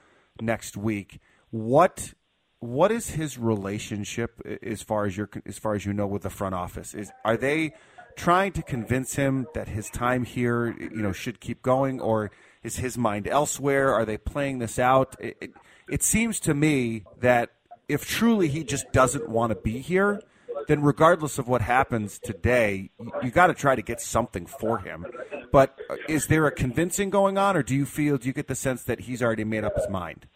next 0.41 0.77
week. 0.77 1.19
What 1.49 2.13
what 2.59 2.91
is 2.91 3.11
his 3.11 3.37
relationship 3.37 4.41
as 4.63 4.81
far 4.81 5.05
as 5.05 5.17
your 5.17 5.29
as 5.45 5.57
far 5.57 5.75
as 5.75 5.85
you 5.85 5.93
know 5.93 6.07
with 6.07 6.23
the 6.23 6.29
front 6.29 6.55
office? 6.55 6.93
Is 6.93 7.11
are 7.23 7.37
they 7.37 7.73
trying 8.15 8.51
to 8.51 8.63
convince 8.63 9.15
him 9.15 9.47
that 9.53 9.69
his 9.69 9.89
time 9.89 10.25
here, 10.25 10.75
you 10.79 11.01
know, 11.01 11.11
should 11.11 11.39
keep 11.39 11.61
going, 11.61 12.01
or 12.01 12.31
is 12.67 12.77
his 12.77 12.97
mind 12.97 13.27
elsewhere? 13.27 13.93
Are 13.93 14.05
they 14.05 14.17
playing 14.17 14.59
this 14.59 14.77
out? 14.77 15.15
It, 15.19 15.37
it, 15.41 15.53
it 15.89 16.03
seems 16.03 16.39
to 16.41 16.53
me 16.53 17.05
that 17.19 17.49
if 17.87 18.05
truly 18.05 18.49
he 18.49 18.63
just 18.63 18.91
doesn't 18.91 19.27
want 19.29 19.51
to 19.51 19.55
be 19.55 19.79
here, 19.79 20.21
then 20.67 20.81
regardless 20.81 21.39
of 21.39 21.47
what 21.47 21.61
happens 21.61 22.19
today, 22.19 22.91
you, 22.99 23.11
you 23.23 23.31
got 23.31 23.47
to 23.47 23.53
try 23.53 23.75
to 23.75 23.81
get 23.81 24.01
something 24.01 24.45
for 24.45 24.79
him. 24.79 25.05
But 25.51 25.79
uh, 25.89 25.95
is 26.09 26.27
there 26.27 26.45
a 26.45 26.51
convincing 26.51 27.09
going 27.09 27.37
on, 27.37 27.55
or 27.55 27.63
do 27.63 27.73
you 27.73 27.85
feel, 27.85 28.17
do 28.17 28.27
you 28.27 28.33
get 28.33 28.47
the 28.47 28.55
sense 28.55 28.83
that 28.83 29.01
he's 29.01 29.23
already 29.23 29.45
made 29.45 29.63
up 29.63 29.75
his 29.75 29.89
mind? 29.89 30.27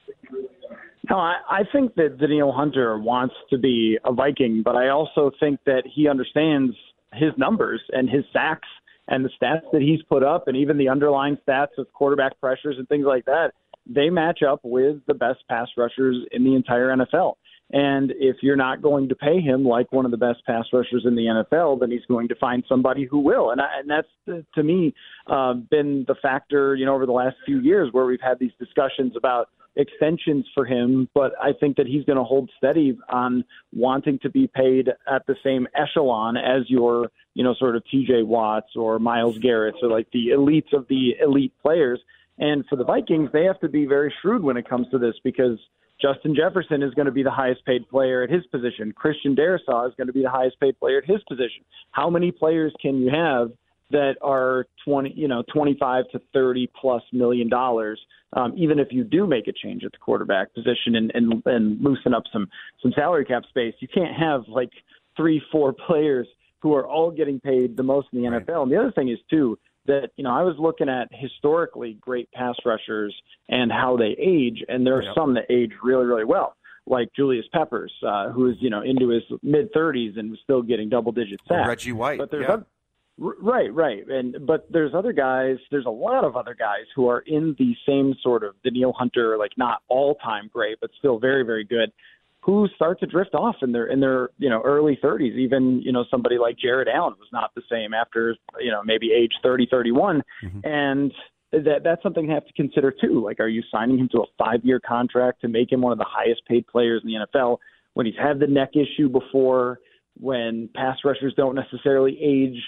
No, 1.10 1.18
I, 1.18 1.36
I 1.50 1.62
think 1.72 1.96
that 1.96 2.18
Danielle 2.20 2.54
Hunter 2.54 2.98
wants 2.98 3.36
to 3.50 3.58
be 3.58 3.98
a 4.06 4.14
Viking, 4.14 4.62
but 4.64 4.78
I 4.78 4.88
also 4.88 5.32
think 5.40 5.60
that 5.66 5.84
he 5.86 6.08
understands 6.08 6.74
his 7.14 7.32
numbers 7.38 7.82
and 7.92 8.10
his 8.10 8.24
sacks 8.32 8.70
and 9.08 9.26
the 9.26 9.30
stats 9.42 9.70
that 9.72 9.82
he's 9.82 10.02
put 10.04 10.24
up, 10.24 10.48
and 10.48 10.56
even 10.56 10.78
the 10.78 10.90
underlying 10.90 11.38
stats 11.48 11.78
of 11.78 11.92
quarterback 11.94 12.40
pressures 12.40 12.76
and 12.78 12.88
things 12.88 13.06
like 13.06 13.26
that, 13.26 13.52
they 13.86 14.10
match 14.10 14.44
up 14.44 14.60
with 14.64 14.98
the 15.08 15.14
best 15.14 15.40
pass 15.50 15.68
rushers 15.76 16.18
in 16.32 16.44
the 16.44 16.56
entire 16.56 16.90
NFL. 16.90 17.34
And 17.74 18.12
if 18.18 18.38
you're 18.42 18.58
not 18.58 18.82
going 18.82 19.08
to 19.10 19.16
pay 19.16 19.40
him 19.40 19.64
like 19.64 19.92
one 19.92 20.04
of 20.04 20.12
the 20.12 20.18
best 20.18 20.46
pass 20.46 20.66
rushers 20.74 21.04
in 21.06 21.16
the 21.16 21.44
NFL, 21.52 21.80
then 21.80 21.90
he's 21.90 22.06
going 22.08 22.28
to 22.28 22.36
find 22.36 22.64
somebody 22.68 23.06
who 23.06 23.20
will. 23.20 23.52
And, 23.52 23.62
I, 23.62 23.80
and 23.80 23.90
that's 23.90 24.44
to 24.56 24.64
me 24.64 24.94
uh, 25.28 25.54
been 25.54 26.04
the 26.08 26.16
factor, 26.22 26.76
you 26.76 26.86
know, 26.86 26.94
over 26.94 27.06
the 27.06 27.14
last 27.14 27.38
few 27.46 27.62
years 27.62 27.90
where 27.94 28.06
we've 28.06 28.22
had 28.22 28.40
these 28.40 28.52
discussions 28.60 29.14
about 29.16 29.50
extensions 29.76 30.46
for 30.54 30.66
him, 30.66 31.08
but 31.14 31.32
I 31.42 31.54
think 31.54 31.78
that 31.78 31.88
he's 31.88 32.04
going 32.04 32.18
to 32.18 32.24
hold 32.24 32.50
steady 32.58 32.98
on 33.10 33.46
wanting 33.72 34.20
to 34.20 34.30
be 34.30 34.48
paid 34.48 34.90
at 35.10 35.26
the 35.28 35.36
same 35.44 35.68
echelon 35.74 36.36
as 36.36 36.70
your, 36.70 37.10
you 37.36 37.44
know, 37.44 37.56
sort 37.58 37.78
of 37.78 37.84
TJ 37.94 38.26
Watts 38.26 38.76
or 38.76 39.00
Myles 39.00 39.38
Garrett, 39.38 39.76
so 39.80 39.88
like 39.88 40.08
the 40.12 40.30
elites 40.30 40.74
of 40.74 40.88
the 40.90 41.16
elite 41.22 41.54
players. 41.62 42.02
And 42.38 42.66
for 42.68 42.76
the 42.76 42.84
Vikings, 42.84 43.30
they 43.32 43.46
have 43.46 43.60
to 43.62 43.70
be 43.70 43.86
very 43.86 44.14
shrewd 44.22 44.44
when 44.44 44.58
it 44.58 44.68
comes 44.68 44.88
to 44.90 44.98
this 44.98 45.16
because 45.24 45.58
Justin 46.02 46.36
Jefferson 46.36 46.82
is 46.82 46.94
going 46.94 47.06
to 47.06 47.12
be 47.12 47.24
the 47.24 47.32
highest 47.32 47.66
paid 47.66 47.88
player 47.90 48.24
at 48.24 48.30
his 48.30 48.46
position. 48.48 48.92
Christian 48.92 49.36
Darrisaw 49.36 49.88
is 49.88 49.94
going 49.96 50.08
to 50.08 50.14
be 50.14 50.24
the 50.24 50.30
highest 50.30 50.60
paid 50.60 50.80
player 50.80 50.98
at 50.98 51.06
his 51.06 51.22
position. 51.28 51.64
How 51.92 52.10
many 52.10 52.32
players 52.32 52.74
can 52.82 53.02
you 53.02 53.10
have 53.12 53.52
that 53.92 54.16
are 54.22 54.66
20, 54.86 55.14
you 55.16 55.28
know, 55.28 55.44
25 55.54 56.06
to 56.14 56.22
30 56.34 56.70
plus 56.80 57.04
million 57.12 57.50
dollars, 57.50 58.00
um, 58.34 58.54
even 58.58 58.80
if 58.80 58.88
you 58.92 59.04
do 59.04 59.28
make 59.28 59.48
a 59.48 59.52
change 59.52 59.84
at 59.84 59.92
the 59.92 59.98
quarterback 59.98 60.54
position 60.54 60.96
and, 60.96 61.12
and, 61.14 61.44
and 61.46 61.82
loosen 61.82 62.14
up 62.14 62.24
some, 62.32 62.48
some 62.82 62.92
salary 62.94 63.26
cap 63.26 63.44
space, 63.50 63.74
you 63.80 63.88
can't 63.94 64.16
have 64.16 64.44
like 64.48 64.72
three, 65.18 65.42
four 65.52 65.74
players 65.74 66.28
who 66.60 66.74
are 66.74 66.88
all 66.88 67.12
getting 67.12 67.40
paid 67.40 67.76
the 67.76 67.84
most 67.84 68.08
in 68.14 68.22
the 68.22 68.28
NFL. 68.28 68.48
Right. 68.48 68.62
And 68.62 68.72
the 68.72 68.78
other 68.78 68.92
thing 68.92 69.10
is 69.10 69.20
too, 69.30 69.58
that 69.86 70.10
you 70.16 70.24
know 70.24 70.32
I 70.32 70.44
was 70.44 70.56
looking 70.60 70.90
at 70.90 71.08
historically 71.12 71.98
great 72.00 72.32
pass 72.32 72.56
rushers 72.66 73.16
and 73.50 73.72
how 73.72 73.98
they 73.98 74.16
age, 74.20 74.64
and 74.68 74.86
there 74.86 74.98
are 74.98 75.04
yep. 75.04 75.16
some 75.16 75.34
that 75.36 75.46
age 75.50 75.72
really 75.84 76.06
really 76.06 76.26
well, 76.26 76.56
like 76.86 77.10
Julius 77.16 77.46
Peppers, 77.54 77.94
uh, 78.06 78.30
who 78.30 78.50
is 78.50 78.56
you 78.60 78.70
know 78.70 78.82
into 78.82 79.10
his 79.10 79.24
mid 79.42 79.74
30s 79.74 80.18
and 80.18 80.32
was 80.32 80.40
still 80.44 80.62
getting 80.62 80.90
double 80.90 81.12
digit 81.12 81.40
sacks. 81.48 81.66
Or 81.66 81.70
Reggie 81.70 81.92
White, 81.92 82.20
but 82.20 82.32
there's 82.32 82.46
yeah. 82.48 82.54
other, 82.54 82.66
right, 83.18 83.74
right, 83.74 84.08
and 84.08 84.46
but 84.46 84.72
there's 84.72 84.94
other 84.94 85.14
guys. 85.14 85.58
There's 85.72 85.86
a 85.86 85.92
lot 85.92 86.24
of 86.24 86.36
other 86.36 86.56
guys 86.56 86.86
who 86.96 87.08
are 87.10 87.20
in 87.20 87.56
the 87.58 87.76
same 87.88 88.16
sort 88.22 88.44
of 88.44 88.56
Danielle 88.64 88.94
Hunter, 88.94 89.38
like 89.38 89.54
not 89.58 89.82
all 89.88 90.16
time 90.16 90.50
great, 90.52 90.80
but 90.80 90.92
still 91.00 91.20
very 91.20 91.44
very 91.44 91.64
good 91.64 91.92
who 92.42 92.68
start 92.76 93.00
to 93.00 93.06
drift 93.06 93.36
off 93.36 93.56
in 93.62 93.72
their 93.72 93.88
in 93.88 94.00
their 94.00 94.30
you 94.38 94.50
know 94.50 94.62
early 94.64 95.00
30s. 95.04 95.36
Even 95.38 95.82
you 95.82 95.92
know 95.92 96.06
somebody 96.10 96.38
like 96.38 96.58
Jared 96.58 96.88
Allen 96.88 97.14
was 97.20 97.30
not 97.32 97.52
the 97.56 97.62
same 97.72 97.94
after 97.94 98.36
you 98.60 98.72
know 98.72 98.82
maybe 98.84 99.12
age 99.12 99.34
30, 99.44 99.68
31, 99.70 100.24
mm-hmm. 100.44 100.60
and 100.64 101.12
that 101.52 101.82
that's 101.84 102.02
something 102.02 102.28
to 102.28 102.34
have 102.34 102.46
to 102.46 102.54
consider 102.54 102.92
too. 102.92 103.24
Like, 103.24 103.40
are 103.40 103.48
you 103.48 103.62
signing 103.72 103.98
him 103.98 104.10
to 104.14 104.22
a 104.22 104.26
five 104.38 104.62
year 104.64 104.80
contract 104.80 105.42
to 105.42 105.48
make 105.48 105.72
him 105.72 105.82
one 105.82 105.92
of 105.92 106.00
the 106.00 106.08
highest 106.08 106.42
paid 106.48 106.66
players 106.68 107.02
in 107.04 107.12
the 107.12 107.26
NFL 107.28 107.58
when 107.94 108.06
he's 108.06 108.16
had 108.20 108.40
the 108.40 108.48
neck 108.48 108.72
issue 108.76 109.10
before? 109.10 109.80
When 110.20 110.70
pass 110.76 110.98
rushers 111.06 111.34
don't 111.38 111.56
necessarily 111.56 112.20
age 112.22 112.62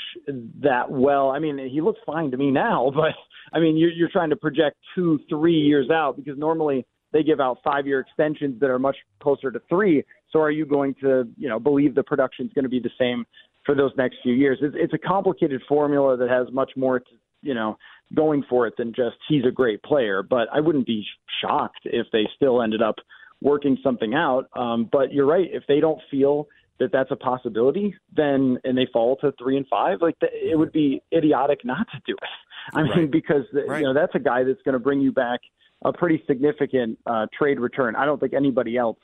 that 0.62 0.90
well, 0.90 1.30
I 1.30 1.40
mean, 1.40 1.58
he 1.58 1.82
looks 1.82 2.00
fine 2.06 2.32
to 2.32 2.38
me 2.38 2.52
now, 2.52 2.90
but 2.96 3.12
I 3.52 3.60
mean, 3.60 3.76
you're, 3.76 3.92
you're 3.92 4.10
trying 4.10 4.30
to 4.30 4.38
project 4.38 4.78
two, 4.96 5.20
three 5.28 5.60
years 5.60 5.90
out 5.90 6.16
because 6.16 6.38
normally 6.38 6.86
they 7.14 7.24
give 7.24 7.40
out 7.40 7.60
five 7.64 7.88
year 7.88 8.00
extensions 8.00 8.60
that 8.60 8.70
are 8.70 8.80
much 8.80 8.98
closer 9.22 9.52
to 9.52 9.62
three. 9.70 10.04
So 10.32 10.40
are 10.40 10.52
you 10.52 10.66
going 10.66 10.96
to, 10.96 11.28
you 11.38 11.48
know, 11.48 11.60
believe 11.60 11.96
the 11.96 12.04
production 12.04 12.48
is 12.48 12.54
going 12.54 12.64
to 12.64 12.70
be 12.70 12.80
the 12.80 12.90
same 13.00 13.26
for 13.66 13.76
those 13.76 13.92
next 13.98 14.18
few 14.24 14.34
years? 14.34 14.58
It's, 14.62 14.76
it's 14.78 14.94
a 14.94 14.98
complicated 14.98 15.62
formula 15.70 16.18
that 16.18 16.30
has 16.30 16.48
much 16.52 16.72
more, 16.76 17.00
to, 17.00 17.06
you 17.42 17.54
know, 17.54 17.78
going 18.16 18.44
for 18.50 18.68
it 18.68 18.74
than 18.78 18.94
just 18.94 19.16
he's 19.30 19.46
a 19.46 19.52
great 19.52 19.82
player. 19.84 20.24
But 20.24 20.48
I 20.52 20.60
wouldn't 20.60 20.88
be 20.88 21.06
shocked 21.42 21.82
if 21.86 22.08
they 22.12 22.28
still 22.36 22.62
ended 22.62 22.82
up 22.82 22.96
working 23.42 23.78
something 23.84 24.16
out. 24.16 24.50
Um, 24.56 24.90
but 24.92 25.14
you're 25.14 25.28
right. 25.28 25.48
If 25.52 25.64
they 25.68 25.80
don't 25.80 26.02
feel 26.10 26.48
that 26.80 26.92
that's 26.92 27.12
a 27.12 27.16
possibility, 27.16 27.96
then 28.16 28.58
and 28.64 28.76
they 28.76 28.88
fall 28.92 29.18
to 29.18 29.32
three 29.38 29.58
and 29.58 29.68
five, 29.68 30.00
like 30.02 30.18
the, 30.20 30.28
it 30.32 30.58
would 30.58 30.72
be 30.72 31.04
idiotic 31.14 31.64
not 31.64 31.88
to 31.92 32.02
do 32.08 32.14
it. 32.14 32.76
I 32.76 32.84
mean, 32.84 32.92
right. 32.92 33.12
because 33.12 33.44
right. 33.54 33.80
you 33.80 33.86
know 33.86 33.94
that's 33.94 34.16
a 34.16 34.20
guy 34.20 34.44
that's 34.44 34.62
going 34.66 34.74
to 34.74 34.80
bring 34.80 35.00
you 35.00 35.12
back 35.12 35.42
a 35.84 35.94
pretty 35.94 36.24
significant 36.28 36.98
uh, 37.06 37.28
trade 37.38 37.60
return. 37.60 37.96
I 37.96 38.06
don't 38.06 38.20
think 38.20 38.34
anybody 38.34 38.78
else 38.78 38.98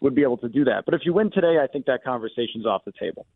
would 0.00 0.14
be 0.14 0.22
able 0.22 0.38
to 0.38 0.48
do 0.48 0.64
that. 0.64 0.84
But 0.84 0.94
if 0.94 1.02
you 1.04 1.12
win 1.12 1.30
today, 1.30 1.58
I 1.62 1.66
think 1.66 1.86
that 1.86 2.02
conversation's 2.04 2.66
off 2.66 2.84
the 2.84 2.92
table. 2.98 3.26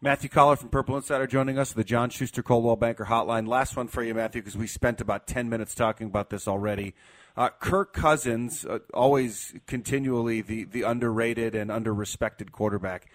Matthew 0.00 0.28
Coller 0.28 0.56
from 0.56 0.70
Purple 0.70 0.96
Insider 0.96 1.26
joining 1.26 1.58
us, 1.58 1.72
the 1.72 1.84
John 1.84 2.10
Schuster 2.10 2.42
Coldwell 2.42 2.76
Banker 2.76 3.04
Hotline. 3.04 3.46
Last 3.46 3.76
one 3.76 3.86
for 3.86 4.02
you, 4.02 4.14
Matthew, 4.14 4.42
because 4.42 4.56
we 4.56 4.66
spent 4.66 5.00
about 5.00 5.26
10 5.26 5.48
minutes 5.48 5.74
talking 5.74 6.08
about 6.08 6.30
this 6.30 6.48
already. 6.48 6.94
Uh, 7.36 7.50
Kirk 7.60 7.92
Cousins, 7.92 8.66
uh, 8.66 8.80
always 8.92 9.54
continually 9.66 10.42
the, 10.42 10.64
the 10.64 10.82
underrated 10.82 11.54
and 11.54 11.70
underrespected 11.70 12.50
quarterback. 12.50 13.10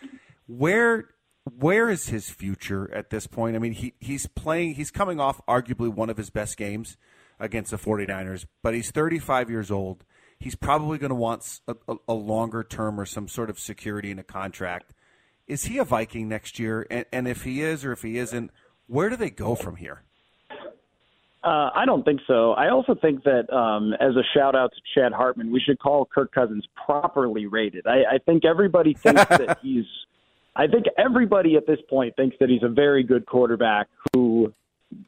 Where 0.47 1.09
where 1.57 1.89
is 1.89 2.09
his 2.09 2.29
future 2.29 2.93
at 2.93 3.09
this 3.09 3.25
point? 3.25 3.55
I 3.55 3.59
mean, 3.59 3.71
he, 3.71 3.93
he's 3.99 4.27
playing, 4.27 4.75
he's 4.75 4.91
coming 4.91 5.19
off 5.19 5.39
arguably 5.47 5.87
one 5.87 6.09
of 6.09 6.17
his 6.17 6.29
best 6.29 6.57
games 6.57 6.97
against 7.39 7.71
the 7.71 7.77
49ers, 7.77 8.45
but 8.63 8.73
he's 8.73 8.91
35 8.91 9.49
years 9.49 9.71
old. 9.71 10.03
He's 10.39 10.55
probably 10.55 10.97
going 10.97 11.09
to 11.09 11.15
want 11.15 11.59
a, 11.67 11.75
a, 11.87 11.95
a, 12.09 12.13
longer 12.13 12.63
term 12.63 12.99
or 12.99 13.05
some 13.05 13.27
sort 13.27 13.49
of 13.49 13.59
security 13.59 14.11
in 14.11 14.19
a 14.19 14.23
contract. 14.23 14.93
Is 15.47 15.65
he 15.65 15.77
a 15.79 15.83
Viking 15.83 16.27
next 16.29 16.59
year? 16.59 16.85
And, 16.91 17.05
and 17.11 17.27
if 17.27 17.43
he 17.43 17.61
is 17.61 17.83
or 17.83 17.91
if 17.91 18.03
he 18.03 18.17
isn't, 18.17 18.51
where 18.85 19.09
do 19.09 19.15
they 19.15 19.29
go 19.29 19.55
from 19.55 19.77
here? 19.77 20.03
Uh, 21.43 21.69
I 21.73 21.85
don't 21.85 22.03
think 22.03 22.21
so. 22.27 22.51
I 22.53 22.69
also 22.69 22.93
think 22.93 23.23
that 23.23 23.51
um, 23.53 23.93
as 23.93 24.15
a 24.15 24.23
shout 24.35 24.55
out 24.55 24.73
to 24.73 24.81
Chad 24.93 25.13
Hartman, 25.13 25.51
we 25.51 25.61
should 25.61 25.79
call 25.79 26.05
Kirk 26.05 26.33
Cousins 26.33 26.67
properly 26.85 27.45
rated. 27.45 27.87
I, 27.87 28.15
I 28.15 28.17
think 28.17 28.43
everybody 28.43 28.93
thinks 28.93 29.23
that 29.29 29.59
he's. 29.61 29.85
I 30.55 30.67
think 30.67 30.87
everybody 30.97 31.55
at 31.55 31.67
this 31.67 31.79
point 31.89 32.15
thinks 32.15 32.35
that 32.39 32.49
he's 32.49 32.63
a 32.63 32.69
very 32.69 33.03
good 33.03 33.27
quarterback 33.27 33.87
who 34.13 34.53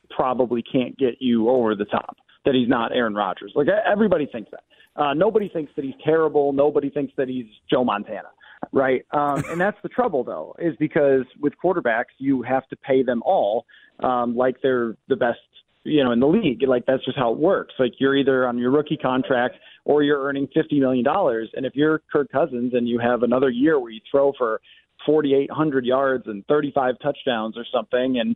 probably 0.10 0.62
can't 0.62 0.98
get 0.98 1.16
you 1.20 1.50
over 1.50 1.76
the 1.76 1.86
top. 1.86 2.18
That 2.46 2.56
he's 2.56 2.70
not 2.70 2.96
Aaron 2.96 3.14
Rodgers. 3.16 3.52
Like 3.56 3.68
everybody 3.68 4.26
thinks 4.26 4.50
that. 4.52 4.64
Uh, 4.96 5.14
nobody 5.14 5.50
thinks 5.50 5.72
that 5.76 5.86
he's 5.86 5.94
terrible. 6.04 6.52
Nobody 6.52 6.90
thinks 6.90 7.14
that 7.18 7.28
he's 7.28 7.46
Joe 7.70 7.84
Montana, 7.84 8.30
right? 8.72 9.06
Um, 9.12 9.44
and 9.50 9.60
that's 9.60 9.78
the 9.84 9.90
trouble, 9.90 10.24
though, 10.24 10.56
is 10.60 10.76
because 10.78 11.24
with 11.40 11.54
quarterbacks 11.64 12.16
you 12.18 12.42
have 12.44 12.68
to 12.70 12.76
pay 12.76 13.04
them 13.04 13.22
all 13.26 13.66
um, 14.02 14.36
like 14.36 14.56
they're 14.62 14.96
the 15.08 15.16
best, 15.16 15.40
you 15.84 16.04
know, 16.04 16.12
in 16.12 16.20
the 16.20 16.28
league. 16.28 16.64
Like 16.68 16.86
that's 16.86 17.04
just 17.06 17.18
how 17.18 17.32
it 17.34 17.40
works. 17.40 17.74
Like 17.80 17.94
you're 18.00 18.16
either 18.16 18.48
on 18.48 18.58
your 18.58 18.72
rookie 18.72 18.98
contract 18.98 19.56
or 19.86 20.04
you're 20.04 20.22
earning 20.22 20.48
fifty 20.54 20.80
million 20.80 21.04
dollars. 21.04 21.50
And 21.54 21.66
if 21.66 21.76
you're 21.76 22.02
Kirk 22.12 22.32
Cousins 22.32 22.74
and 22.74 22.88
you 22.88 23.00
have 23.00 23.24
another 23.24 23.50
year 23.50 23.80
where 23.80 23.92
you 23.92 24.02
throw 24.12 24.34
for 24.38 24.62
4,800 25.06 25.86
yards 25.86 26.26
and 26.28 26.46
35 26.48 26.96
touchdowns 27.02 27.58
or 27.58 27.66
something, 27.74 28.20
and 28.20 28.36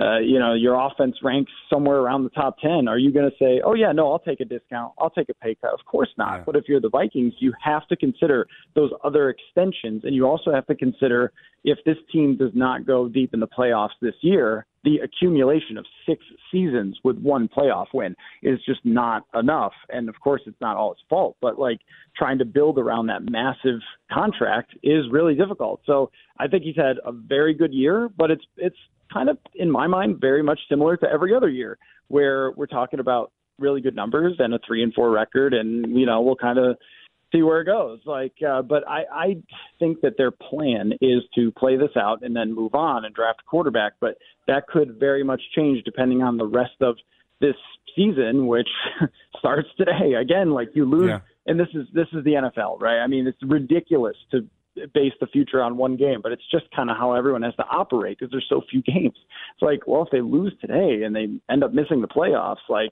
uh, 0.00 0.18
you 0.18 0.38
know 0.38 0.54
your 0.54 0.74
offense 0.74 1.16
ranks 1.22 1.52
somewhere 1.70 1.98
around 1.98 2.24
the 2.24 2.30
top 2.30 2.58
10, 2.58 2.88
are 2.88 2.98
you 2.98 3.12
going 3.12 3.30
to 3.30 3.36
say, 3.38 3.60
"Oh 3.64 3.74
yeah, 3.74 3.92
no, 3.92 4.10
I'll 4.10 4.18
take 4.18 4.40
a 4.40 4.44
discount, 4.44 4.92
I'll 4.98 5.10
take 5.10 5.28
a 5.28 5.34
pay 5.34 5.56
cut"? 5.60 5.72
Of 5.72 5.84
course 5.86 6.10
not. 6.18 6.38
Yeah. 6.38 6.42
But 6.46 6.56
if 6.56 6.64
you're 6.68 6.80
the 6.80 6.90
Vikings, 6.90 7.34
you 7.38 7.52
have 7.62 7.86
to 7.88 7.96
consider 7.96 8.46
those 8.74 8.90
other 9.02 9.30
extensions, 9.30 10.02
and 10.04 10.14
you 10.14 10.26
also 10.26 10.52
have 10.52 10.66
to 10.66 10.74
consider 10.74 11.32
if 11.64 11.78
this 11.86 11.96
team 12.12 12.36
does 12.36 12.50
not 12.54 12.86
go 12.86 13.08
deep 13.08 13.32
in 13.32 13.40
the 13.40 13.48
playoffs 13.48 13.96
this 14.02 14.14
year, 14.20 14.66
the 14.84 14.98
accumulation 14.98 15.78
of 15.78 15.86
six 16.06 16.22
seasons 16.52 16.98
with 17.02 17.18
one 17.18 17.48
playoff 17.48 17.86
win 17.94 18.14
is 18.42 18.58
just 18.66 18.80
not 18.84 19.24
enough. 19.34 19.72
And 19.88 20.10
of 20.10 20.14
course, 20.20 20.42
it's 20.46 20.60
not 20.60 20.76
all 20.76 20.92
his 20.92 21.02
fault, 21.08 21.36
but 21.40 21.58
like 21.58 21.80
trying 22.16 22.38
to 22.38 22.44
build 22.44 22.78
around 22.78 23.06
that 23.06 23.30
massive 23.30 23.80
contract 24.12 24.74
is 24.82 25.06
really 25.10 25.34
difficult. 25.34 25.80
So 25.86 26.10
I 26.38 26.48
think 26.48 26.64
he's 26.64 26.76
had 26.76 26.96
a 27.04 27.12
very 27.12 27.54
good 27.54 27.72
year, 27.72 28.10
but 28.14 28.30
it's 28.30 28.44
it's 28.58 28.76
kind 29.12 29.28
of 29.28 29.38
in 29.54 29.70
my 29.70 29.86
mind 29.86 30.20
very 30.20 30.42
much 30.42 30.60
similar 30.68 30.96
to 30.98 31.06
every 31.06 31.34
other 31.34 31.48
year 31.48 31.78
where 32.08 32.50
we're 32.52 32.66
talking 32.66 33.00
about 33.00 33.32
really 33.58 33.80
good 33.80 33.94
numbers 33.94 34.34
and 34.38 34.54
a 34.54 34.58
three 34.66 34.82
and 34.82 34.92
four 34.94 35.10
record, 35.10 35.54
and 35.54 35.96
you 35.96 36.06
know 36.06 36.20
we'll 36.20 36.36
kind 36.36 36.58
of 36.58 36.76
see 37.32 37.42
where 37.42 37.60
it 37.60 37.66
goes. 37.66 38.00
Like, 38.04 38.34
uh, 38.46 38.62
but 38.62 38.86
I, 38.88 39.02
I 39.12 39.36
think 39.78 40.00
that 40.02 40.16
their 40.16 40.30
plan 40.30 40.92
is 41.00 41.22
to 41.34 41.50
play 41.52 41.76
this 41.76 41.96
out 41.96 42.22
and 42.22 42.34
then 42.34 42.54
move 42.54 42.74
on 42.74 43.04
and 43.04 43.14
draft 43.14 43.40
a 43.46 43.48
quarterback. 43.48 43.94
But 44.00 44.16
that 44.46 44.66
could 44.68 44.98
very 44.98 45.24
much 45.24 45.42
change 45.54 45.82
depending 45.84 46.22
on 46.22 46.36
the 46.36 46.46
rest 46.46 46.80
of 46.80 46.96
this 47.40 47.56
season, 47.96 48.46
which 48.46 48.68
starts 49.38 49.68
today. 49.76 50.14
Again, 50.20 50.50
like 50.50 50.70
you 50.74 50.84
lose, 50.84 51.08
yeah. 51.08 51.20
and 51.46 51.58
this 51.58 51.68
is 51.74 51.86
this 51.92 52.08
is 52.12 52.24
the 52.24 52.32
NFL, 52.32 52.80
right? 52.80 52.98
I 53.00 53.06
mean, 53.06 53.26
it's 53.26 53.42
ridiculous 53.42 54.16
to 54.30 54.46
base 54.92 55.12
the 55.20 55.26
future 55.26 55.62
on 55.62 55.76
one 55.76 55.96
game, 55.96 56.20
but 56.22 56.32
it's 56.32 56.42
just 56.50 56.64
kind 56.74 56.90
of 56.90 56.96
how 56.96 57.14
everyone 57.14 57.42
has 57.42 57.54
to 57.56 57.64
operate 57.64 58.18
because 58.18 58.30
there's 58.30 58.46
so 58.48 58.62
few 58.70 58.82
games. 58.82 59.16
It's 59.54 59.62
like, 59.62 59.86
well, 59.86 60.02
if 60.02 60.10
they 60.10 60.20
lose 60.20 60.54
today 60.60 61.04
and 61.04 61.14
they 61.14 61.28
end 61.50 61.64
up 61.64 61.72
missing 61.72 62.00
the 62.00 62.08
playoffs, 62.08 62.68
like 62.68 62.90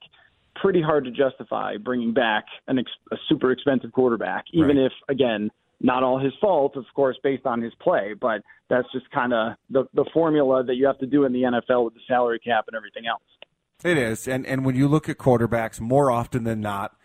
pretty 0.56 0.82
hard 0.82 1.04
to 1.04 1.10
justify 1.10 1.76
bringing 1.76 2.12
back 2.12 2.44
an 2.68 2.78
ex- 2.78 2.90
a 3.10 3.16
super 3.28 3.50
expensive 3.52 3.92
quarterback, 3.92 4.44
even 4.52 4.76
right. 4.76 4.86
if 4.86 4.92
again 5.08 5.50
not 5.80 6.04
all 6.04 6.18
his 6.18 6.32
fault, 6.40 6.76
of 6.76 6.84
course, 6.94 7.18
based 7.22 7.44
on 7.44 7.60
his 7.60 7.72
play, 7.80 8.14
but 8.18 8.42
that's 8.70 8.86
just 8.92 9.10
kind 9.10 9.32
of 9.32 9.54
the 9.70 9.84
the 9.94 10.04
formula 10.12 10.62
that 10.64 10.76
you 10.76 10.86
have 10.86 10.98
to 10.98 11.06
do 11.06 11.24
in 11.24 11.32
the 11.32 11.42
NFL 11.42 11.84
with 11.84 11.94
the 11.94 12.00
salary 12.06 12.38
cap 12.38 12.64
and 12.68 12.76
everything 12.76 13.04
else. 13.06 13.22
It 13.84 13.98
is, 13.98 14.28
and 14.28 14.46
and 14.46 14.64
when 14.64 14.76
you 14.76 14.86
look 14.86 15.08
at 15.08 15.18
quarterbacks, 15.18 15.80
more 15.80 16.10
often 16.10 16.44
than 16.44 16.60
not, 16.60 16.96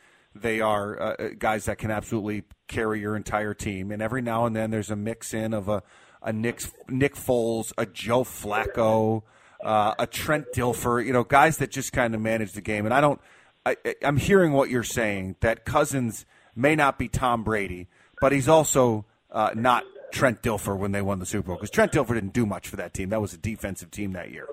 they 0.41 0.61
are 0.61 0.99
uh, 0.99 1.15
uh 1.15 1.29
guys 1.37 1.65
that 1.65 1.77
can 1.77 1.91
absolutely 1.91 2.43
carry 2.67 2.99
your 2.99 3.15
entire 3.15 3.53
team, 3.53 3.91
and 3.91 4.01
every 4.01 4.21
now 4.21 4.45
and 4.45 4.55
then 4.55 4.71
there's 4.71 4.91
a 4.91 4.95
mix 4.95 5.33
in 5.33 5.53
of 5.53 5.69
a 5.69 5.83
a 6.21 6.33
Nick 6.33 6.61
Nick 6.89 7.15
Foles, 7.15 7.73
a 7.77 7.85
Joe 7.85 8.23
Flacco. 8.23 9.23
Uh, 9.63 9.95
a 9.97 10.05
Trent 10.05 10.45
Dilfer, 10.53 11.03
you 11.03 11.11
know, 11.11 11.23
guys 11.23 11.57
that 11.57 11.71
just 11.71 11.91
kind 11.91 12.13
of 12.13 12.21
manage 12.21 12.51
the 12.51 12.61
game. 12.61 12.85
And 12.85 12.93
I 12.93 13.01
don't, 13.01 13.19
I, 13.65 13.75
am 14.03 14.17
hearing 14.17 14.53
what 14.53 14.69
you're 14.69 14.83
saying 14.83 15.35
that 15.39 15.65
Cousins 15.65 16.27
may 16.55 16.75
not 16.75 16.99
be 16.99 17.07
Tom 17.07 17.43
Brady, 17.43 17.87
but 18.21 18.31
he's 18.31 18.47
also 18.47 19.05
uh, 19.31 19.51
not 19.55 19.83
Trent 20.11 20.41
Dilfer 20.41 20.77
when 20.77 20.91
they 20.91 21.01
won 21.01 21.19
the 21.19 21.25
Super 21.25 21.47
Bowl 21.47 21.55
because 21.55 21.69
Trent 21.69 21.91
Dilfer 21.91 22.13
didn't 22.13 22.33
do 22.33 22.45
much 22.45 22.67
for 22.67 22.75
that 22.77 22.93
team. 22.93 23.09
That 23.09 23.21
was 23.21 23.33
a 23.33 23.37
defensive 23.37 23.91
team 23.91 24.13
that 24.13 24.31
year. 24.31 24.47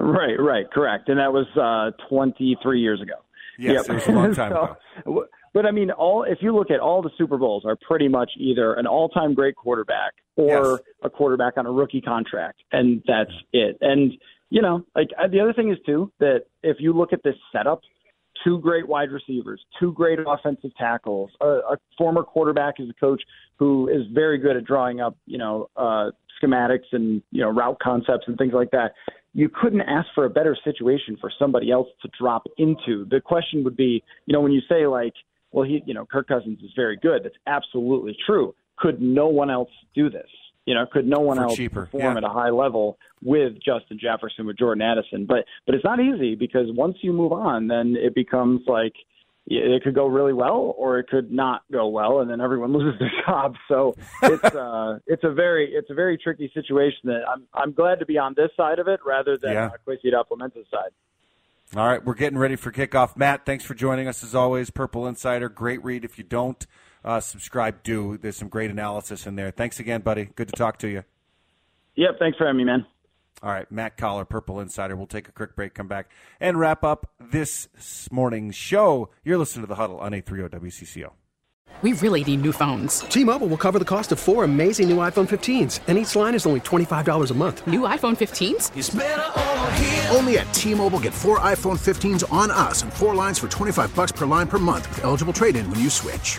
Right, 0.00 0.38
right, 0.38 0.70
correct, 0.70 1.08
and 1.08 1.18
that 1.18 1.32
was 1.32 1.46
uh, 1.56 1.92
23 2.08 2.80
years 2.80 3.00
ago. 3.00 3.14
Yes, 3.58 3.86
yep. 3.86 3.88
it 3.88 3.92
was 3.94 4.06
a 4.08 4.12
long 4.12 4.34
time 4.34 4.52
so, 5.04 5.10
ago. 5.10 5.26
But 5.52 5.66
I 5.66 5.70
mean, 5.70 5.90
all 5.90 6.24
if 6.24 6.38
you 6.40 6.54
look 6.54 6.70
at 6.70 6.80
all 6.80 7.00
the 7.02 7.10
Super 7.16 7.38
Bowls 7.38 7.64
are 7.64 7.76
pretty 7.86 8.08
much 8.08 8.30
either 8.38 8.74
an 8.74 8.86
all-time 8.86 9.34
great 9.34 9.54
quarterback 9.54 10.14
or 10.36 10.70
Yes. 10.72 10.78
a 11.04 11.10
quarterback 11.10 11.56
on 11.56 11.66
a 11.66 11.70
rookie 11.70 12.00
contract, 12.00 12.60
and 12.72 13.02
that's 13.06 13.30
it. 13.52 13.78
And 13.80 14.12
you 14.50 14.62
know, 14.62 14.84
like 14.94 15.08
uh, 15.22 15.28
the 15.28 15.40
other 15.40 15.52
thing 15.52 15.70
is 15.70 15.78
too 15.86 16.12
that 16.20 16.42
if 16.62 16.78
you 16.80 16.92
look 16.92 17.12
at 17.12 17.22
this 17.22 17.36
setup, 17.52 17.82
two 18.42 18.58
great 18.58 18.88
wide 18.88 19.10
receivers, 19.10 19.64
two 19.78 19.92
great 19.92 20.18
offensive 20.26 20.70
tackles, 20.76 21.30
a, 21.40 21.46
a 21.46 21.76
former 21.96 22.22
quarterback 22.22 22.74
as 22.80 22.88
a 22.88 22.94
coach 22.94 23.22
who 23.56 23.88
is 23.88 24.02
very 24.12 24.38
good 24.38 24.56
at 24.56 24.64
drawing 24.64 25.00
up, 25.00 25.16
you 25.26 25.38
know, 25.38 25.68
uh, 25.76 26.10
schematics 26.44 26.92
and 26.92 27.22
you 27.30 27.40
know 27.40 27.50
route 27.50 27.78
concepts 27.82 28.24
and 28.26 28.36
things 28.36 28.52
like 28.52 28.70
that. 28.72 28.92
You 29.32 29.48
couldn't 29.48 29.80
ask 29.80 30.08
for 30.14 30.24
a 30.24 30.30
better 30.30 30.56
situation 30.62 31.16
for 31.20 31.30
somebody 31.38 31.70
else 31.70 31.88
to 32.02 32.08
drop 32.18 32.44
into. 32.56 33.04
The 33.10 33.20
question 33.20 33.64
would 33.64 33.76
be, 33.76 34.02
you 34.26 34.32
know, 34.32 34.40
when 34.40 34.52
you 34.52 34.60
say 34.68 34.86
like, 34.86 35.14
well, 35.50 35.64
he, 35.64 35.82
you 35.86 35.94
know, 35.94 36.06
Kirk 36.06 36.28
Cousins 36.28 36.60
is 36.62 36.70
very 36.76 36.96
good. 36.96 37.24
That's 37.24 37.34
absolutely 37.46 38.16
true. 38.26 38.54
Could 38.76 39.00
no 39.00 39.28
one 39.28 39.50
else 39.50 39.70
do 39.94 40.08
this? 40.08 40.28
You 40.66 40.74
know, 40.74 40.86
could 40.90 41.06
no 41.06 41.20
one 41.20 41.38
else 41.38 41.56
cheaper, 41.56 41.82
perform 41.82 42.14
yeah. 42.14 42.16
at 42.18 42.24
a 42.24 42.28
high 42.28 42.50
level 42.50 42.96
with 43.22 43.54
Justin 43.56 43.98
Jefferson, 44.00 44.46
with 44.46 44.56
Jordan 44.56 44.82
Addison? 44.82 45.26
But 45.26 45.44
but 45.66 45.74
it's 45.74 45.84
not 45.84 46.00
easy 46.00 46.34
because 46.36 46.66
once 46.70 46.96
you 47.02 47.12
move 47.12 47.32
on, 47.32 47.68
then 47.68 47.96
it 47.98 48.14
becomes 48.14 48.62
like 48.66 48.94
it 49.46 49.82
could 49.82 49.94
go 49.94 50.06
really 50.06 50.32
well 50.32 50.74
or 50.78 50.98
it 50.98 51.08
could 51.08 51.30
not 51.30 51.62
go 51.72 51.88
well, 51.88 52.20
and 52.20 52.30
then 52.30 52.40
everyone 52.40 52.72
loses 52.76 52.98
their 52.98 53.12
job. 53.26 53.54
So 53.68 53.94
it's 54.22 54.44
uh, 54.54 54.98
it's 55.06 55.24
a 55.24 55.32
very 55.32 55.70
it's 55.72 55.90
a 55.90 55.94
very 55.94 56.16
tricky 56.18 56.50
situation. 56.54 57.00
That 57.04 57.22
I'm 57.28 57.44
I'm 57.52 57.72
glad 57.72 57.98
to 58.00 58.06
be 58.06 58.18
on 58.18 58.34
this 58.36 58.50
side 58.56 58.78
of 58.78 58.88
it 58.88 59.00
rather 59.04 59.36
than 59.36 59.52
Yeah. 59.52 59.66
uh, 59.66 59.70
Kwesi 59.86 60.10
side. 60.70 60.90
All 61.76 61.88
right, 61.88 62.04
we're 62.04 62.14
getting 62.14 62.38
ready 62.38 62.56
for 62.56 62.70
kickoff. 62.70 63.16
Matt, 63.16 63.46
thanks 63.46 63.64
for 63.64 63.74
joining 63.74 64.06
us 64.06 64.22
as 64.22 64.34
always. 64.34 64.70
Purple 64.70 65.06
Insider, 65.06 65.48
great 65.48 65.82
read. 65.82 66.04
If 66.04 66.18
you 66.18 66.24
don't 66.24 66.64
uh, 67.04 67.20
subscribe, 67.20 67.82
do. 67.82 68.16
There's 68.18 68.36
some 68.36 68.48
great 68.48 68.70
analysis 68.70 69.26
in 69.26 69.34
there. 69.34 69.50
Thanks 69.50 69.80
again, 69.80 70.02
buddy. 70.02 70.26
Good 70.36 70.48
to 70.48 70.52
talk 70.54 70.78
to 70.78 70.88
you. 70.88 71.04
Yep, 71.96 72.18
thanks 72.18 72.38
for 72.38 72.46
having 72.46 72.58
me, 72.58 72.64
man. 72.64 72.86
All 73.42 73.50
right, 73.50 73.70
Matt 73.70 73.96
Coller, 73.96 74.24
Purple 74.24 74.60
Insider. 74.60 74.96
We'll 74.96 75.06
take 75.06 75.28
a 75.28 75.32
quick 75.32 75.54
break, 75.54 75.74
come 75.74 75.88
back, 75.88 76.10
and 76.40 76.58
wrap 76.58 76.82
up 76.82 77.10
this 77.20 77.68
morning's 78.10 78.54
show. 78.54 79.10
You're 79.22 79.38
listening 79.38 79.64
to 79.64 79.68
The 79.68 79.74
Huddle 79.74 79.98
on 79.98 80.14
830 80.14 80.66
WCCO. 80.66 81.10
We 81.82 81.92
really 81.94 82.22
need 82.24 82.40
new 82.40 82.52
phones. 82.52 83.00
T-Mobile 83.00 83.48
will 83.48 83.58
cover 83.58 83.78
the 83.78 83.84
cost 83.84 84.12
of 84.12 84.20
four 84.20 84.44
amazing 84.44 84.88
new 84.88 84.98
iPhone 84.98 85.28
15s, 85.28 85.80
and 85.88 85.98
each 85.98 86.14
line 86.16 86.34
is 86.34 86.46
only 86.46 86.60
$25 86.60 87.30
a 87.30 87.34
month. 87.34 87.66
New 87.66 87.80
iPhone 87.80 88.16
15s? 88.16 88.70
Only 90.16 90.38
at 90.38 90.54
T-Mobile 90.54 91.00
get 91.00 91.12
four 91.12 91.40
iPhone 91.40 91.76
15s 91.78 92.32
on 92.32 92.50
us 92.52 92.82
and 92.82 92.92
four 92.92 93.14
lines 93.14 93.38
for 93.40 93.48
25 93.48 93.94
bucks 93.94 94.12
per 94.12 94.24
line 94.24 94.46
per 94.46 94.58
month 94.58 94.88
with 94.88 95.04
eligible 95.04 95.32
trade-in 95.32 95.68
when 95.68 95.80
you 95.80 95.90
switch. 95.90 96.38